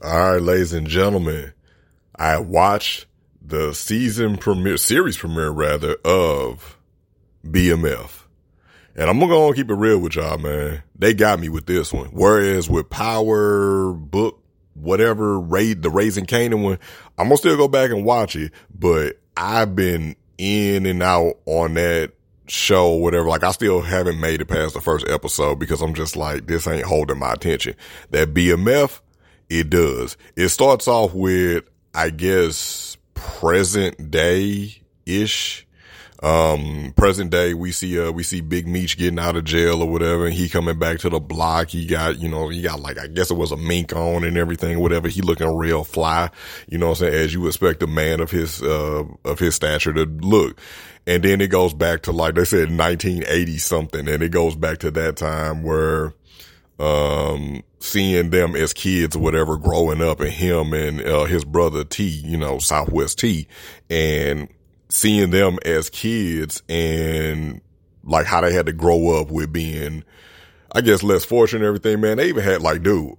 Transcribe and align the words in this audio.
All 0.00 0.32
right, 0.34 0.40
ladies 0.40 0.72
and 0.72 0.86
gentlemen, 0.86 1.52
I 2.14 2.38
watched 2.38 3.06
the 3.42 3.72
season 3.72 4.36
premiere, 4.36 4.76
series 4.76 5.16
premiere 5.16 5.50
rather, 5.50 5.96
of 6.04 6.78
BMF. 7.44 8.22
And 8.94 9.10
I'm 9.10 9.18
gonna 9.18 9.54
keep 9.56 9.68
it 9.68 9.74
real 9.74 9.98
with 9.98 10.14
y'all, 10.14 10.38
man. 10.38 10.84
They 10.96 11.14
got 11.14 11.40
me 11.40 11.48
with 11.48 11.66
this 11.66 11.92
one. 11.92 12.10
Whereas 12.12 12.70
with 12.70 12.88
Power, 12.88 13.92
Book, 13.92 14.40
whatever, 14.74 15.40
Raid, 15.40 15.82
the 15.82 15.90
Raising 15.90 16.26
Kanan 16.26 16.62
one, 16.62 16.78
I'm 17.18 17.26
gonna 17.26 17.36
still 17.36 17.56
go 17.56 17.66
back 17.66 17.90
and 17.90 18.04
watch 18.04 18.36
it, 18.36 18.52
but 18.72 19.18
I've 19.36 19.74
been 19.74 20.14
in 20.36 20.86
and 20.86 21.02
out 21.02 21.38
on 21.44 21.74
that 21.74 22.12
show 22.46 22.92
whatever. 22.92 23.26
Like 23.26 23.42
I 23.42 23.50
still 23.50 23.80
haven't 23.80 24.20
made 24.20 24.42
it 24.42 24.46
past 24.46 24.74
the 24.74 24.80
first 24.80 25.08
episode 25.08 25.58
because 25.58 25.82
I'm 25.82 25.94
just 25.94 26.16
like, 26.16 26.46
this 26.46 26.68
ain't 26.68 26.86
holding 26.86 27.18
my 27.18 27.32
attention. 27.32 27.74
That 28.10 28.32
BMF, 28.32 29.00
it 29.50 29.70
does. 29.70 30.16
It 30.36 30.48
starts 30.48 30.88
off 30.88 31.14
with, 31.14 31.64
I 31.94 32.10
guess, 32.10 32.96
present 33.14 34.10
day 34.10 34.82
ish. 35.06 35.64
Um, 36.20 36.92
present 36.96 37.30
day, 37.30 37.54
we 37.54 37.70
see, 37.70 37.98
uh, 38.00 38.10
we 38.10 38.24
see 38.24 38.40
Big 38.40 38.66
Meech 38.66 38.98
getting 38.98 39.20
out 39.20 39.36
of 39.36 39.44
jail 39.44 39.82
or 39.82 39.88
whatever, 39.88 40.26
and 40.26 40.34
he 40.34 40.48
coming 40.48 40.76
back 40.76 40.98
to 41.00 41.08
the 41.08 41.20
block. 41.20 41.68
He 41.68 41.86
got, 41.86 42.18
you 42.18 42.28
know, 42.28 42.48
he 42.48 42.60
got 42.60 42.80
like, 42.80 42.98
I 42.98 43.06
guess 43.06 43.30
it 43.30 43.36
was 43.36 43.52
a 43.52 43.56
mink 43.56 43.94
on 43.94 44.24
and 44.24 44.36
everything, 44.36 44.80
whatever. 44.80 45.06
He 45.06 45.22
looking 45.22 45.56
real 45.56 45.84
fly, 45.84 46.30
you 46.68 46.76
know 46.76 46.88
what 46.88 47.00
I'm 47.02 47.08
saying? 47.10 47.24
As 47.24 47.34
you 47.34 47.46
expect 47.46 47.84
a 47.84 47.86
man 47.86 48.18
of 48.18 48.32
his, 48.32 48.60
uh, 48.60 49.04
of 49.24 49.38
his 49.38 49.54
stature 49.54 49.92
to 49.92 50.06
look. 50.06 50.60
And 51.06 51.22
then 51.22 51.40
it 51.40 51.48
goes 51.48 51.72
back 51.72 52.02
to 52.02 52.12
like 52.12 52.34
they 52.34 52.44
said 52.44 52.76
1980 52.76 53.58
something, 53.58 54.08
and 54.08 54.20
it 54.20 54.30
goes 54.30 54.56
back 54.56 54.78
to 54.78 54.90
that 54.90 55.16
time 55.16 55.62
where, 55.62 56.14
um, 56.78 57.62
seeing 57.80 58.30
them 58.30 58.54
as 58.54 58.72
kids 58.72 59.16
or 59.16 59.20
whatever 59.20 59.56
growing 59.56 60.00
up 60.00 60.20
and 60.20 60.30
him 60.30 60.72
and, 60.72 61.00
uh, 61.00 61.24
his 61.24 61.44
brother 61.44 61.84
T, 61.84 62.04
you 62.04 62.36
know, 62.36 62.58
Southwest 62.58 63.18
T 63.18 63.48
and 63.90 64.48
seeing 64.88 65.30
them 65.30 65.58
as 65.64 65.90
kids 65.90 66.62
and 66.68 67.60
like 68.04 68.26
how 68.26 68.40
they 68.40 68.52
had 68.52 68.66
to 68.66 68.72
grow 68.72 69.20
up 69.20 69.30
with 69.30 69.52
being, 69.52 70.04
I 70.72 70.80
guess, 70.80 71.02
less 71.02 71.24
fortunate 71.24 71.60
and 71.60 71.66
everything, 71.66 72.00
man. 72.00 72.16
They 72.16 72.28
even 72.28 72.44
had 72.44 72.62
like, 72.62 72.82
dude, 72.82 73.14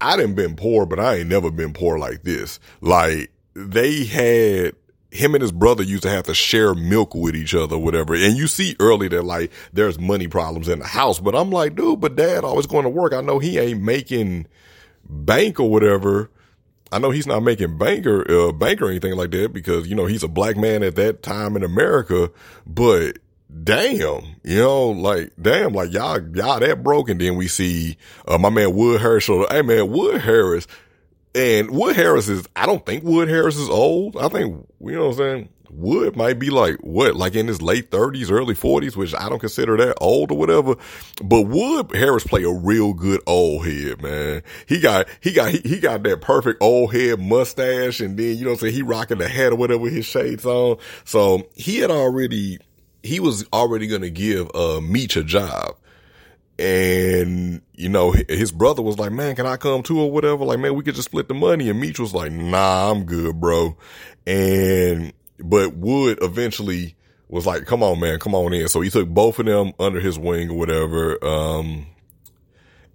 I 0.00 0.16
didn't 0.16 0.34
been 0.34 0.56
poor, 0.56 0.86
but 0.86 1.00
I 1.00 1.16
ain't 1.16 1.28
never 1.28 1.50
been 1.50 1.72
poor 1.72 1.98
like 1.98 2.24
this. 2.24 2.60
Like 2.80 3.30
they 3.54 4.04
had 4.04 4.74
him 5.14 5.34
and 5.34 5.42
his 5.42 5.52
brother 5.52 5.84
used 5.84 6.02
to 6.02 6.10
have 6.10 6.24
to 6.24 6.34
share 6.34 6.74
milk 6.74 7.14
with 7.14 7.36
each 7.36 7.54
other, 7.54 7.78
whatever. 7.78 8.14
And 8.14 8.36
you 8.36 8.48
see 8.48 8.74
early 8.80 9.06
that 9.08 9.22
like 9.22 9.52
there's 9.72 9.98
money 9.98 10.26
problems 10.26 10.68
in 10.68 10.80
the 10.80 10.86
house, 10.86 11.20
but 11.20 11.36
I'm 11.36 11.50
like, 11.50 11.76
dude, 11.76 12.00
but 12.00 12.16
dad 12.16 12.44
always 12.44 12.66
going 12.66 12.82
to 12.82 12.90
work. 12.90 13.12
I 13.12 13.20
know 13.20 13.38
he 13.38 13.58
ain't 13.58 13.80
making 13.80 14.48
bank 15.08 15.60
or 15.60 15.70
whatever. 15.70 16.30
I 16.90 16.98
know 16.98 17.10
he's 17.10 17.28
not 17.28 17.44
making 17.44 17.78
banker, 17.78 18.28
uh, 18.30 18.52
bank 18.52 18.82
or 18.82 18.88
anything 18.90 19.14
like 19.14 19.30
that 19.30 19.52
because, 19.52 19.86
you 19.86 19.94
know, 19.94 20.06
he's 20.06 20.24
a 20.24 20.28
black 20.28 20.56
man 20.56 20.82
at 20.82 20.96
that 20.96 21.22
time 21.22 21.56
in 21.56 21.62
America, 21.62 22.30
but 22.66 23.18
damn, 23.62 24.36
you 24.42 24.58
know, 24.58 24.90
like, 24.90 25.32
damn, 25.40 25.72
like 25.72 25.92
y'all, 25.92 26.20
y'all 26.34 26.58
that 26.58 26.82
broke. 26.82 27.08
And 27.08 27.20
then 27.20 27.36
we 27.36 27.46
see, 27.46 27.96
uh, 28.26 28.38
my 28.38 28.50
man 28.50 28.74
Wood 28.74 29.00
Harris. 29.00 29.26
Hey 29.26 29.62
man, 29.62 29.90
Wood 29.90 30.20
Harris, 30.20 30.66
and 31.34 31.70
Wood 31.70 31.96
Harris 31.96 32.28
is, 32.28 32.46
I 32.54 32.66
don't 32.66 32.84
think 32.84 33.04
Wood 33.04 33.28
Harris 33.28 33.56
is 33.56 33.68
old. 33.68 34.16
I 34.16 34.28
think, 34.28 34.66
you 34.80 34.92
know 34.92 35.08
what 35.08 35.12
I'm 35.12 35.18
saying? 35.18 35.48
Wood 35.70 36.14
might 36.14 36.38
be 36.38 36.50
like, 36.50 36.76
what, 36.82 37.16
like 37.16 37.34
in 37.34 37.48
his 37.48 37.60
late 37.60 37.90
thirties, 37.90 38.30
early 38.30 38.54
forties, 38.54 38.96
which 38.96 39.12
I 39.12 39.28
don't 39.28 39.40
consider 39.40 39.76
that 39.78 39.96
old 40.00 40.30
or 40.30 40.38
whatever. 40.38 40.76
But 41.22 41.42
Wood 41.42 41.90
Harris 41.92 42.22
play 42.22 42.44
a 42.44 42.52
real 42.52 42.94
good 42.94 43.20
old 43.26 43.66
head, 43.66 44.00
man. 44.00 44.42
He 44.68 44.78
got, 44.78 45.08
he 45.20 45.32
got, 45.32 45.50
he, 45.50 45.58
he 45.58 45.80
got 45.80 46.04
that 46.04 46.20
perfect 46.20 46.62
old 46.62 46.94
head 46.94 47.18
mustache. 47.18 48.00
And 48.00 48.16
then, 48.16 48.36
you 48.36 48.44
know 48.44 48.50
what 48.50 48.58
I'm 48.62 48.68
saying? 48.68 48.74
He 48.74 48.82
rocking 48.82 49.18
the 49.18 49.26
hat 49.26 49.50
or 49.50 49.56
whatever 49.56 49.88
his 49.88 50.06
shades 50.06 50.46
on. 50.46 50.76
So 51.04 51.48
he 51.56 51.78
had 51.78 51.90
already, 51.90 52.58
he 53.02 53.18
was 53.18 53.44
already 53.52 53.88
going 53.88 54.02
to 54.02 54.10
give, 54.10 54.54
uh, 54.54 54.80
Meech 54.80 55.16
a 55.16 55.24
job. 55.24 55.76
And, 56.58 57.62
you 57.72 57.88
know, 57.88 58.12
his 58.12 58.52
brother 58.52 58.82
was 58.82 58.98
like, 58.98 59.10
man, 59.10 59.34
can 59.34 59.46
I 59.46 59.56
come 59.56 59.82
too 59.82 60.00
or 60.00 60.10
whatever? 60.10 60.44
Like, 60.44 60.60
man, 60.60 60.74
we 60.74 60.84
could 60.84 60.94
just 60.94 61.06
split 61.06 61.28
the 61.28 61.34
money. 61.34 61.68
And 61.68 61.80
Meech 61.80 61.98
was 61.98 62.14
like, 62.14 62.30
nah, 62.30 62.90
I'm 62.90 63.04
good, 63.04 63.40
bro. 63.40 63.76
And, 64.26 65.12
but 65.38 65.74
Wood 65.74 66.18
eventually 66.22 66.94
was 67.28 67.46
like, 67.46 67.66
come 67.66 67.82
on, 67.82 67.98
man, 67.98 68.20
come 68.20 68.34
on 68.34 68.52
in. 68.52 68.68
So 68.68 68.80
he 68.80 68.90
took 68.90 69.08
both 69.08 69.40
of 69.40 69.46
them 69.46 69.72
under 69.80 69.98
his 69.98 70.18
wing 70.18 70.50
or 70.50 70.56
whatever. 70.56 71.24
Um, 71.24 71.86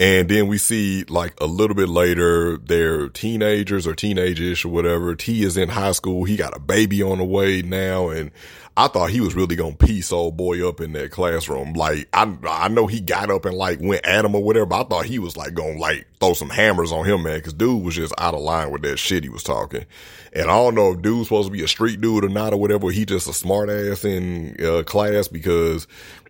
and 0.00 0.28
then 0.28 0.46
we 0.46 0.58
see 0.58 1.02
like 1.04 1.34
a 1.40 1.46
little 1.46 1.74
bit 1.74 1.88
later, 1.88 2.56
they're 2.56 3.08
teenagers 3.08 3.86
or 3.86 3.94
teenagerish 3.94 4.64
or 4.64 4.68
whatever. 4.68 5.16
T 5.16 5.42
is 5.42 5.56
in 5.56 5.68
high 5.68 5.92
school. 5.92 6.22
He 6.22 6.36
got 6.36 6.56
a 6.56 6.60
baby 6.60 7.02
on 7.02 7.18
the 7.18 7.24
way 7.24 7.62
now. 7.62 8.08
And 8.08 8.30
I 8.78 8.86
thought 8.86 9.10
he 9.10 9.20
was 9.20 9.34
really 9.34 9.56
to 9.56 9.72
piece 9.72 10.12
old 10.12 10.36
boy 10.36 10.66
up 10.66 10.80
in 10.80 10.92
that 10.92 11.10
classroom. 11.10 11.72
Like, 11.72 12.08
I, 12.12 12.32
I 12.44 12.68
know 12.68 12.86
he 12.86 13.00
got 13.00 13.28
up 13.28 13.44
and 13.44 13.56
like 13.56 13.80
went 13.80 14.06
at 14.06 14.24
him 14.24 14.36
or 14.36 14.42
whatever, 14.44 14.66
but 14.66 14.80
I 14.80 14.84
thought 14.84 15.04
he 15.04 15.18
was 15.18 15.36
like 15.36 15.56
to 15.56 15.64
like 15.76 16.06
throw 16.20 16.32
some 16.32 16.48
hammers 16.48 16.92
on 16.92 17.04
him, 17.04 17.24
man. 17.24 17.40
Cause 17.40 17.52
dude 17.52 17.82
was 17.82 17.96
just 17.96 18.14
out 18.18 18.34
of 18.34 18.40
line 18.40 18.70
with 18.70 18.82
that 18.82 18.98
shit 18.98 19.24
he 19.24 19.30
was 19.30 19.42
talking. 19.42 19.84
And 20.32 20.48
I 20.48 20.54
don't 20.54 20.76
know 20.76 20.92
if 20.92 21.02
dude's 21.02 21.26
supposed 21.26 21.48
to 21.48 21.52
be 21.52 21.64
a 21.64 21.66
street 21.66 22.00
dude 22.00 22.24
or 22.24 22.28
not 22.28 22.52
or 22.52 22.60
whatever. 22.60 22.88
He 22.92 23.04
just 23.04 23.28
a 23.28 23.32
smart 23.32 23.68
ass 23.68 24.04
in 24.04 24.54
uh, 24.64 24.84
class 24.84 25.26
because 25.26 25.88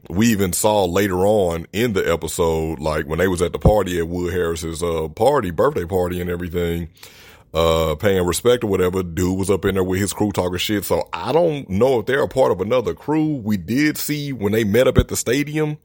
we 0.09 0.29
even 0.29 0.55
saw 0.55 0.87
later 0.87 1.19
on 1.27 1.67
in 1.75 1.93
the 1.93 2.11
episode, 2.11 2.79
like 2.79 3.05
when 3.05 3.19
they 3.19 3.29
was 3.29 3.43
at 3.43 3.53
the 3.53 3.59
party 3.59 3.99
at 3.99 4.09
Wood 4.09 4.33
Harris's, 4.33 4.83
uh, 4.83 5.09
party, 5.09 5.51
birthday 5.51 5.85
party 5.85 6.19
and 6.19 6.31
everything, 6.31 6.89
uh, 7.55 7.95
paying 7.97 8.25
respect 8.27 8.65
or 8.65 8.67
whatever. 8.67 9.03
Dude 9.03 9.39
was 9.39 9.51
up 9.51 9.65
in 9.65 9.75
there 9.75 9.85
with 9.85 10.01
his 10.01 10.13
crew 10.13 10.33
talking 10.33 10.59
shit. 10.59 10.85
So 10.85 11.09
I 11.13 11.33
don't 11.33 11.69
know 11.69 12.01
if 12.01 12.07
they're 12.07 12.23
a 12.23 12.29
part 12.29 12.53
of 12.53 12.61
another 12.61 12.95
crew. 12.95 13.37
We 13.37 13.57
did 13.57 13.97
see 13.97 14.33
when 14.33 14.53
they 14.53 14.65
met 14.65 14.89
up 14.89 14.99
at 14.99 15.09
the 15.09 15.17
stadium, 15.17 15.79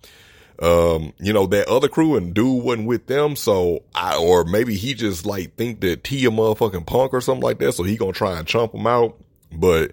um, 0.62 1.14
you 1.20 1.34
know, 1.34 1.48
that 1.48 1.68
other 1.68 1.88
crew 1.88 2.16
and 2.16 2.34
dude 2.34 2.64
wasn't 2.64 2.88
with 2.88 3.08
them. 3.08 3.36
So 3.36 3.84
I, 3.96 4.18
or 4.18 4.44
maybe 4.44 4.76
he 4.76 4.94
just 4.94 5.26
like 5.26 5.56
think 5.56 5.82
that 5.82 6.04
T 6.04 6.26
a 6.26 6.30
motherfucking 6.30 6.86
punk 6.86 7.14
or 7.14 7.22
something 7.22 7.44
like 7.44 7.60
that. 7.60 7.74
So 7.74 7.84
he 7.84 7.98
gonna 7.98 8.14
try 8.14 8.38
and 8.38 8.48
chump 8.48 8.74
him 8.74 8.88
out, 8.88 9.18
but 9.52 9.92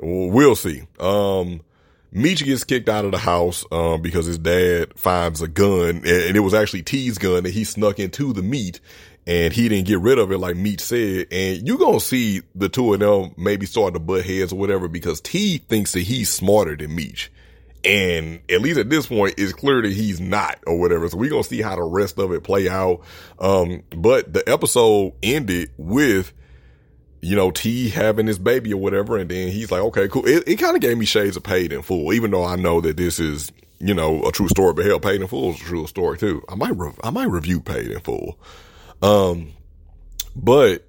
we'll 0.00 0.56
see. 0.56 0.82
Um, 0.98 1.62
Meech 2.10 2.42
gets 2.42 2.64
kicked 2.64 2.88
out 2.88 3.04
of 3.04 3.12
the 3.12 3.18
house, 3.18 3.66
um, 3.70 4.00
because 4.00 4.24
his 4.24 4.38
dad 4.38 4.98
finds 4.98 5.42
a 5.42 5.48
gun 5.48 5.96
and 6.06 6.36
it 6.36 6.40
was 6.40 6.54
actually 6.54 6.82
T's 6.82 7.18
gun 7.18 7.42
that 7.42 7.52
he 7.52 7.64
snuck 7.64 7.98
into 7.98 8.32
the 8.32 8.42
meet 8.42 8.80
and 9.28 9.52
he 9.52 9.68
didn't 9.68 9.86
get 9.86 10.00
rid 10.00 10.18
of 10.18 10.32
it 10.32 10.38
like 10.38 10.56
Meech 10.56 10.80
said. 10.80 11.26
And 11.30 11.68
you 11.68 11.76
gonna 11.76 12.00
see 12.00 12.40
the 12.54 12.70
two 12.70 12.94
of 12.94 13.00
them 13.00 13.34
maybe 13.36 13.66
start 13.66 13.92
to 13.92 14.00
butt 14.00 14.24
heads 14.24 14.54
or 14.54 14.58
whatever 14.58 14.88
because 14.88 15.20
T 15.20 15.58
thinks 15.58 15.92
that 15.92 16.00
he's 16.00 16.30
smarter 16.30 16.74
than 16.74 16.94
Meech. 16.94 17.30
And 17.84 18.40
at 18.48 18.62
least 18.62 18.78
at 18.78 18.88
this 18.88 19.06
point, 19.06 19.34
it's 19.36 19.52
clear 19.52 19.82
that 19.82 19.92
he's 19.92 20.18
not 20.18 20.58
or 20.66 20.80
whatever. 20.80 21.06
So 21.10 21.18
we're 21.18 21.28
gonna 21.28 21.44
see 21.44 21.60
how 21.60 21.76
the 21.76 21.82
rest 21.82 22.18
of 22.18 22.32
it 22.32 22.42
play 22.42 22.70
out. 22.70 23.02
Um, 23.38 23.82
but 23.90 24.32
the 24.32 24.48
episode 24.48 25.12
ended 25.22 25.72
with, 25.76 26.32
you 27.20 27.36
know, 27.36 27.50
T 27.50 27.90
having 27.90 28.26
his 28.26 28.38
baby 28.38 28.72
or 28.72 28.80
whatever. 28.80 29.18
And 29.18 29.30
then 29.30 29.48
he's 29.50 29.70
like, 29.70 29.82
okay, 29.82 30.08
cool. 30.08 30.26
It, 30.26 30.48
it 30.48 30.56
kind 30.56 30.74
of 30.74 30.80
gave 30.80 30.96
me 30.96 31.04
shades 31.04 31.36
of 31.36 31.42
paid 31.42 31.70
in 31.70 31.82
full, 31.82 32.14
even 32.14 32.30
though 32.30 32.44
I 32.44 32.56
know 32.56 32.80
that 32.80 32.96
this 32.96 33.20
is, 33.20 33.52
you 33.78 33.92
know, 33.92 34.24
a 34.24 34.32
true 34.32 34.48
story, 34.48 34.72
but 34.72 34.86
hell, 34.86 35.00
paid 35.00 35.20
in 35.20 35.26
full 35.26 35.50
is 35.50 35.60
a 35.60 35.64
true 35.64 35.86
story 35.86 36.16
too. 36.16 36.42
I 36.48 36.54
might, 36.54 36.74
re- 36.78 36.94
I 37.04 37.10
might 37.10 37.28
review 37.28 37.60
paid 37.60 37.90
in 37.90 38.00
full. 38.00 38.38
Um, 39.02 39.52
but 40.34 40.86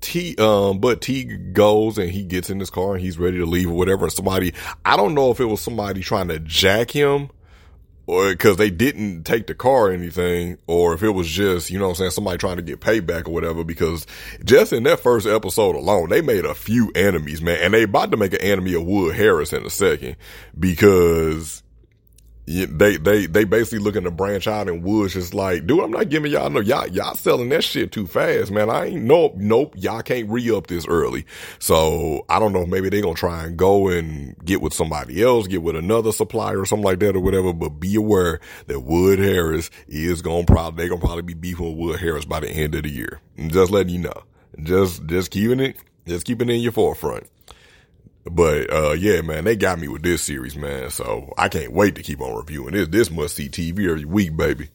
T, 0.00 0.36
um, 0.36 0.78
but 0.78 1.00
T 1.00 1.24
goes 1.24 1.98
and 1.98 2.10
he 2.10 2.22
gets 2.22 2.50
in 2.50 2.58
his 2.58 2.70
car 2.70 2.94
and 2.94 3.00
he's 3.00 3.18
ready 3.18 3.38
to 3.38 3.46
leave 3.46 3.70
or 3.70 3.74
whatever. 3.74 4.08
Somebody, 4.10 4.54
I 4.84 4.96
don't 4.96 5.14
know 5.14 5.30
if 5.30 5.40
it 5.40 5.46
was 5.46 5.60
somebody 5.60 6.00
trying 6.00 6.28
to 6.28 6.38
jack 6.38 6.90
him 6.90 7.30
or 8.10 8.30
because 8.30 8.56
they 8.56 8.70
didn't 8.70 9.22
take 9.22 9.46
the 9.46 9.54
car 9.54 9.86
or 9.86 9.90
anything, 9.92 10.58
or 10.66 10.94
if 10.94 11.02
it 11.04 11.10
was 11.10 11.28
just, 11.28 11.70
you 11.70 11.78
know 11.78 11.84
what 11.84 11.90
I'm 11.90 11.96
saying, 11.96 12.10
somebody 12.10 12.38
trying 12.38 12.56
to 12.56 12.62
get 12.62 12.80
payback 12.80 13.28
or 13.28 13.30
whatever, 13.30 13.62
because 13.62 14.04
just 14.44 14.72
in 14.72 14.82
that 14.82 14.98
first 14.98 15.28
episode 15.28 15.76
alone, 15.76 16.08
they 16.08 16.20
made 16.20 16.44
a 16.44 16.54
few 16.54 16.90
enemies, 16.96 17.40
man, 17.40 17.58
and 17.60 17.72
they 17.72 17.84
about 17.84 18.10
to 18.10 18.16
make 18.16 18.32
an 18.32 18.40
enemy 18.40 18.74
of 18.74 18.84
Wood 18.84 19.14
Harris 19.14 19.52
in 19.52 19.64
a 19.64 19.70
second 19.70 20.16
because 20.58 21.62
they 22.50 22.96
they 22.96 23.26
they 23.26 23.44
basically 23.44 23.78
looking 23.78 24.02
to 24.04 24.10
branch 24.10 24.48
out 24.48 24.68
and 24.68 24.82
Woods 24.82 25.14
just 25.14 25.34
like, 25.34 25.66
dude, 25.66 25.80
I'm 25.80 25.92
not 25.92 26.08
giving 26.08 26.32
y'all 26.32 26.50
no 26.50 26.60
y'all 26.60 26.88
y'all 26.88 27.14
selling 27.14 27.48
that 27.50 27.62
shit 27.62 27.92
too 27.92 28.06
fast, 28.06 28.50
man. 28.50 28.68
I 28.68 28.86
ain't 28.86 29.04
nope 29.04 29.36
nope 29.36 29.74
y'all 29.76 30.02
can't 30.02 30.28
re 30.28 30.50
up 30.50 30.66
this 30.66 30.86
early. 30.86 31.26
So 31.60 32.24
I 32.28 32.40
don't 32.40 32.52
know 32.52 32.66
maybe 32.66 32.88
they 32.88 33.00
gonna 33.00 33.14
try 33.14 33.44
and 33.44 33.56
go 33.56 33.88
and 33.88 34.36
get 34.44 34.60
with 34.60 34.74
somebody 34.74 35.22
else, 35.22 35.46
get 35.46 35.62
with 35.62 35.76
another 35.76 36.10
supplier 36.10 36.60
or 36.60 36.66
something 36.66 36.84
like 36.84 36.98
that 37.00 37.14
or 37.14 37.20
whatever. 37.20 37.52
But 37.52 37.80
be 37.80 37.94
aware 37.94 38.40
that 38.66 38.80
Wood 38.80 39.20
Harris 39.20 39.70
is 39.86 40.20
gonna 40.20 40.44
probably 40.44 40.84
they 40.84 40.88
gonna 40.88 41.00
probably 41.00 41.22
be 41.22 41.34
beefing 41.34 41.68
with 41.68 41.78
Wood 41.78 42.00
Harris 42.00 42.24
by 42.24 42.40
the 42.40 42.50
end 42.50 42.74
of 42.74 42.82
the 42.82 42.90
year. 42.90 43.20
just 43.36 43.70
letting 43.70 43.92
you 43.92 44.00
know, 44.00 44.24
just 44.62 45.06
just 45.06 45.30
keeping 45.30 45.60
it 45.60 45.76
just 46.06 46.26
keeping 46.26 46.48
it 46.48 46.54
in 46.54 46.60
your 46.60 46.72
forefront. 46.72 47.28
But 48.34 48.72
uh 48.72 48.92
yeah, 48.92 49.20
man, 49.22 49.44
they 49.44 49.56
got 49.56 49.78
me 49.78 49.88
with 49.88 50.02
this 50.02 50.22
series, 50.22 50.56
man. 50.56 50.90
So 50.90 51.32
I 51.36 51.48
can't 51.48 51.72
wait 51.72 51.96
to 51.96 52.02
keep 52.02 52.20
on 52.20 52.36
reviewing 52.36 52.74
this. 52.74 52.88
This 52.88 53.10
must 53.10 53.36
see 53.36 53.48
TV 53.48 53.90
every 53.90 54.04
week, 54.04 54.36
baby. 54.36 54.68